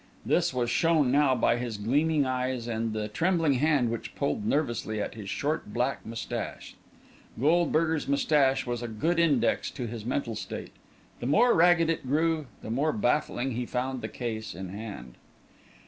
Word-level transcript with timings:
This 0.25 0.51
was 0.51 0.71
shown 0.71 1.11
now 1.11 1.35
by 1.35 1.57
his 1.57 1.77
gleaming 1.77 2.25
eyes 2.25 2.67
and 2.67 2.91
the 2.91 3.07
trembling 3.07 3.53
hand 3.53 3.91
which 3.91 4.15
pulled 4.15 4.43
nervously 4.47 4.99
at 4.99 5.13
his 5.13 5.29
short, 5.29 5.71
black 5.73 6.03
moustache. 6.07 6.73
Goldberger's 7.39 8.07
moustache 8.07 8.65
was 8.65 8.81
a 8.81 8.87
good 8.87 9.19
index 9.19 9.69
to 9.69 9.85
his 9.85 10.03
mental 10.03 10.33
state 10.35 10.71
the 11.19 11.27
more 11.27 11.53
ragged 11.53 11.87
it 11.87 12.07
grew, 12.07 12.47
the 12.63 12.71
more 12.71 12.93
baffling 12.93 13.51
he 13.51 13.67
found 13.67 14.01
the 14.01 14.07
case 14.07 14.55
in 14.55 14.69
hand! 14.69 15.17